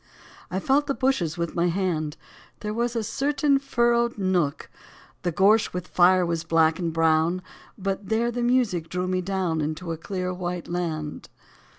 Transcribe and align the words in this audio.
I 0.49 0.59
felt 0.59 0.87
the 0.87 0.95
bushes 0.95 1.37
with 1.37 1.53
my 1.53 1.67
hand: 1.67 2.17
There 2.61 2.73
was 2.73 2.95
a 2.95 3.03
certain 3.03 3.59
furrowed 3.59 4.17
nook— 4.17 4.67
The 5.21 5.31
gorse 5.31 5.73
with 5.73 5.87
fire 5.87 6.25
was 6.25 6.43
black 6.43 6.79
and 6.79 6.91
brown. 6.91 7.43
But 7.77 8.09
there 8.09 8.31
the 8.31 8.41
music 8.41 8.89
drew 8.89 9.07
me 9.07 9.21
down 9.21 9.61
Into 9.61 9.91
a 9.91 9.97
clear, 9.97 10.33
white 10.33 10.67
land. 10.67 11.29